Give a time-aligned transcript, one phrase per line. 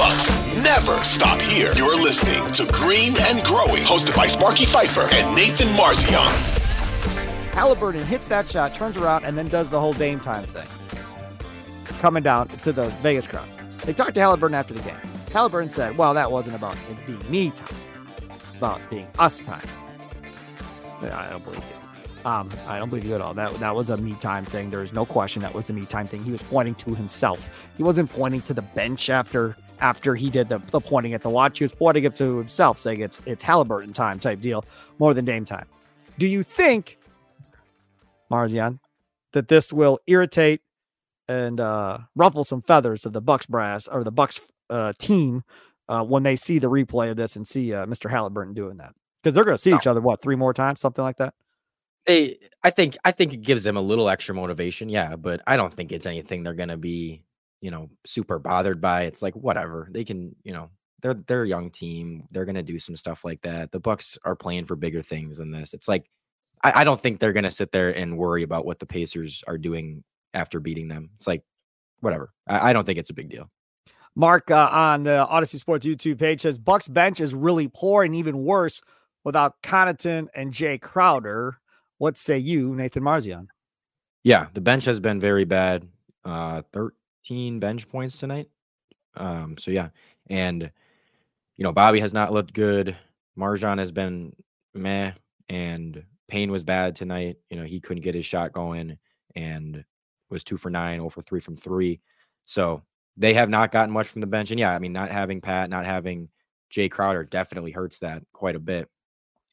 [0.00, 0.30] Bucks
[0.64, 1.74] never stop here.
[1.76, 6.24] You're listening to Green and Growing, hosted by Sparky Fifer and Nathan Marzion.
[7.50, 10.66] Haliburton hits that shot, turns around, and then does the whole Dame time thing.
[11.98, 13.46] Coming down to the Vegas crowd.
[13.84, 14.96] They talked to Haliburton after the game.
[15.26, 17.76] Haliburton said, Well, that wasn't about it being me time.
[18.30, 19.68] It's about being us time.
[21.02, 22.30] I don't believe you.
[22.30, 23.34] Um, I don't believe you at all.
[23.34, 24.70] That that was a me time thing.
[24.70, 26.24] There's no question that was a me time thing.
[26.24, 27.46] He was pointing to himself.
[27.76, 31.30] He wasn't pointing to the bench after after he did the, the pointing at the
[31.30, 31.58] watch.
[31.58, 34.64] He was pointing it to himself, saying it's it's Haliburton time type deal
[34.98, 35.66] more than Dame time.
[36.18, 36.98] Do you think,
[38.30, 38.78] Marzion,
[39.32, 40.60] that this will irritate
[41.28, 45.42] and uh, ruffle some feathers of the Bucks brass or the Bucks uh, team
[45.88, 48.10] uh, when they see the replay of this and see uh, Mr.
[48.10, 48.94] Haliburton doing that?
[49.22, 49.76] Because they're going to see no.
[49.76, 51.34] each other what three more times, something like that.
[52.06, 54.88] They, I think, I think it gives them a little extra motivation.
[54.88, 57.22] Yeah, but I don't think it's anything they're going to be,
[57.60, 59.02] you know, super bothered by.
[59.02, 62.24] It's like whatever they can, you know, they're they're a young team.
[62.30, 63.72] They're to do some stuff like that.
[63.72, 65.74] The Bucks are playing for bigger things than this.
[65.74, 66.10] It's like
[66.62, 69.58] I, I don't think they're to sit there and worry about what the Pacers are
[69.58, 71.10] doing after beating them.
[71.16, 71.42] It's like
[72.00, 72.32] whatever.
[72.46, 73.50] I, I don't think it's a big deal.
[74.16, 78.14] Mark uh, on the Audacy Sports YouTube page says Bucks bench is really poor and
[78.14, 78.82] even worse
[79.24, 81.58] without Connaughton and Jay Crowder.
[81.98, 83.46] What say you, Nathan Marzion?
[84.24, 85.88] Yeah, the bench has been very bad.
[86.24, 86.62] Uh,
[87.28, 88.48] 13 bench points tonight.
[89.16, 89.88] Um, so yeah,
[90.28, 90.70] and
[91.56, 92.96] you know Bobby has not looked good.
[93.38, 94.34] MarJon has been
[94.74, 95.12] meh,
[95.48, 97.36] and Payne was bad tonight.
[97.50, 98.96] You know he couldn't get his shot going,
[99.34, 99.84] and
[100.30, 102.00] was two for nine, over three from three.
[102.44, 102.82] So
[103.16, 104.50] they have not gotten much from the bench.
[104.50, 106.28] And yeah, I mean, not having Pat, not having
[106.70, 108.88] Jay Crowder definitely hurts that quite a bit.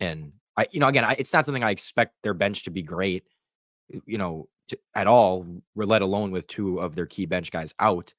[0.00, 2.82] And I, you know, again, I, it's not something I expect their bench to be
[2.82, 3.24] great,
[4.06, 8.14] you know, to, at all, let alone with two of their key bench guys out.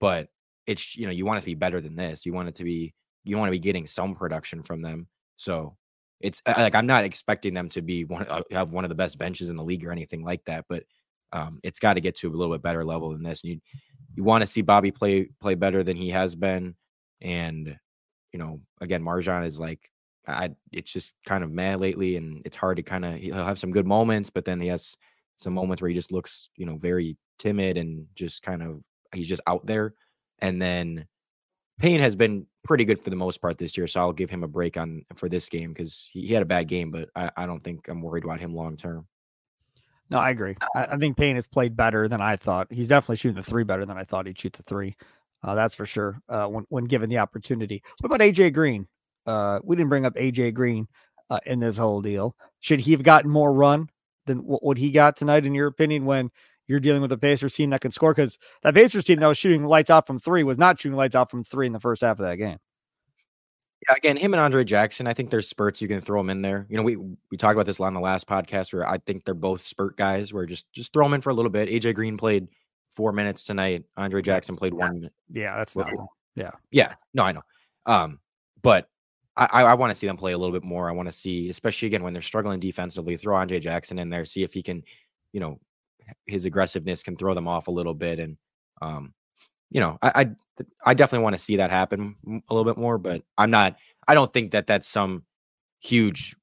[0.00, 0.28] But
[0.66, 2.26] it's, you know, you want it to be better than this.
[2.26, 2.94] You want it to be,
[3.24, 5.08] you want to be getting some production from them.
[5.36, 5.76] So
[6.22, 9.18] it's like I'm not expecting them to be one uh, have one of the best
[9.18, 10.84] benches in the league or anything like that, but
[11.32, 13.42] um, it's got to get to a little bit better level than this.
[13.42, 13.60] And you
[14.14, 16.76] you want to see Bobby play play better than he has been,
[17.20, 17.76] and
[18.32, 19.90] you know, again, MarJon is like,
[20.26, 23.58] I it's just kind of mad lately, and it's hard to kind of he'll have
[23.58, 24.96] some good moments, but then he has
[25.36, 28.82] some moments where he just looks, you know, very timid and just kind of
[29.14, 29.94] he's just out there,
[30.40, 31.06] and then
[31.78, 34.44] Payne has been pretty good for the most part this year, so I'll give him
[34.44, 37.30] a break on for this game because he, he, had a bad game, but I,
[37.36, 39.06] I don't think I'm worried about him long term.
[40.08, 40.56] No, I agree.
[40.76, 42.68] I, I, think Payne has played better than I thought.
[42.70, 44.94] He's definitely shooting the three better than I thought he'd shoot the three.
[45.42, 46.20] Uh, that's for sure.
[46.28, 47.82] Uh, when when given the opportunity.
[48.00, 48.86] What about AJ Green?
[49.26, 50.86] Uh, we didn't bring up AJ Green
[51.30, 52.36] uh, in this whole deal.
[52.60, 53.88] Should he have gotten more run
[54.26, 56.04] than what, he got tonight, in your opinion?
[56.04, 56.30] When
[56.68, 59.38] you're dealing with a Pacers team that can score, because that Pacers team that was
[59.38, 62.02] shooting lights out from three was not shooting lights out from three in the first
[62.02, 62.58] half of that game.
[63.88, 66.40] Yeah, again, him and Andre Jackson, I think there's spurts you can throw them in
[66.40, 66.66] there.
[66.68, 69.34] You know, we we talked about this on the last podcast where I think they're
[69.34, 71.68] both spurt guys where just just throw them in for a little bit.
[71.68, 72.46] AJ Green played
[72.92, 73.84] four minutes tonight.
[73.96, 75.12] Andre Jackson played one minute.
[75.32, 75.88] Yeah, that's not
[76.34, 76.52] yeah.
[76.70, 76.94] Yeah.
[77.12, 77.42] No, I know.
[77.86, 78.20] Um,
[78.62, 78.88] but
[79.36, 80.88] I, I, want to see them play a little bit more.
[80.88, 84.26] I want to see, especially again when they're struggling defensively, throw Andre Jackson in there,
[84.26, 84.82] see if he can,
[85.32, 85.58] you know,
[86.26, 88.18] his aggressiveness can throw them off a little bit.
[88.18, 88.36] And
[88.82, 89.14] um,
[89.70, 92.98] you know, I, I I definitely want to see that happen a little bit more,
[92.98, 93.76] but I'm not.
[94.06, 95.24] I don't think that that's some
[95.80, 96.36] huge.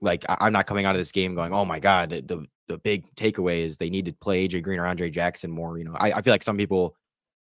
[0.00, 2.78] Like I'm not coming out of this game going, oh my god, the the, the
[2.78, 5.76] big takeaway is they need to play AJ Green or Andre Jackson more.
[5.76, 6.94] You know, I, I feel like some people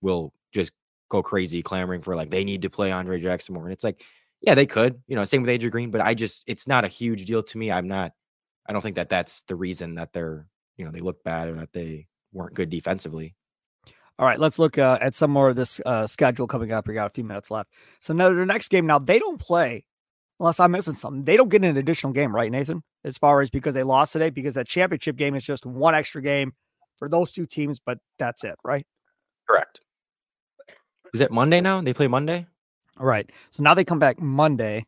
[0.02, 0.72] will just
[1.08, 4.04] go crazy clamoring for like they need to play Andre Jackson more, and it's like,
[4.42, 5.02] yeah, they could.
[5.06, 7.58] You know, same with AJ Green, but I just it's not a huge deal to
[7.58, 7.70] me.
[7.70, 8.12] I'm not.
[8.66, 10.46] I don't think that that's the reason that they're
[10.76, 13.34] you know they look bad or that they weren't good defensively.
[14.18, 16.86] All right, let's look uh, at some more of this uh, schedule coming up.
[16.86, 17.70] We got a few minutes left.
[17.98, 19.86] So now the next game now they don't play
[20.38, 21.24] unless I'm missing something.
[21.24, 22.82] They don't get an additional game, right, Nathan?
[23.04, 26.22] As far as because they lost today, because that championship game is just one extra
[26.22, 26.52] game
[26.98, 28.86] for those two teams, but that's it, right?
[29.48, 29.80] Correct.
[31.14, 31.80] Is it Monday now?
[31.80, 32.46] They play Monday.
[33.00, 33.28] All right.
[33.50, 34.84] So now they come back Monday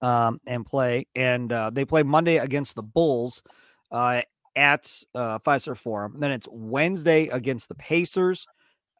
[0.00, 3.42] um, and play, and uh, they play Monday against the Bulls
[3.90, 4.22] uh,
[4.56, 6.16] at uh, Fiserv Forum.
[6.18, 8.46] Then it's Wednesday against the Pacers.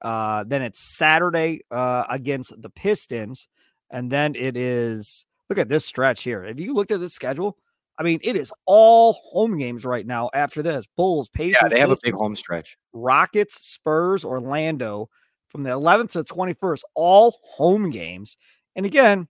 [0.02, 3.48] Uh, then it's Saturday uh, against the Pistons,
[3.90, 6.44] and then it is look at this stretch here.
[6.44, 7.56] If you looked at this schedule,
[7.98, 10.28] I mean, it is all home games right now.
[10.34, 12.76] After this, Bulls, Pacers, yeah, they have Pistons, a big home stretch.
[12.92, 15.08] Rockets, Spurs, Orlando
[15.52, 18.36] from the 11th to the 21st, all home games.
[18.74, 19.28] And again,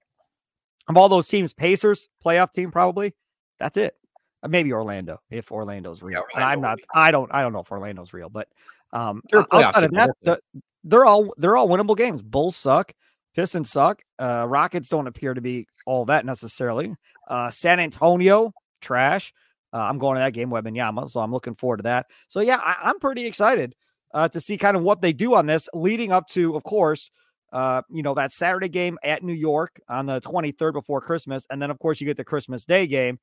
[0.88, 3.14] of all those teams, Pacers playoff team probably.
[3.58, 3.94] That's it.
[4.42, 6.14] Uh, maybe Orlando if Orlando's real.
[6.14, 6.78] Yeah, Orlando I'm not.
[6.94, 7.32] I don't.
[7.34, 8.48] I don't know if Orlando's real, but
[8.92, 9.22] um,
[9.52, 10.38] outside of that, the,
[10.84, 12.22] they're all they're all winnable games.
[12.22, 12.92] Bulls suck.
[13.34, 14.02] Pistons suck.
[14.18, 16.94] Uh, Rockets don't appear to be all that necessarily.
[17.28, 19.32] Uh, San Antonio, trash.
[19.72, 22.06] Uh, I'm going to that game, Yama, so I'm looking forward to that.
[22.28, 23.74] So yeah, I, am pretty excited
[24.12, 27.10] uh, to see kind of what they do on this, leading up to, of course,
[27.52, 31.60] uh, you know that Saturday game at New York on the 23rd before Christmas, and
[31.60, 33.18] then of course you get the Christmas Day game,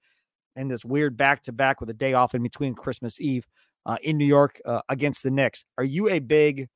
[0.56, 3.48] and this weird back to back with a day off in between Christmas Eve
[3.86, 5.66] uh, in New York uh, against the Knicks.
[5.78, 6.70] Are you a big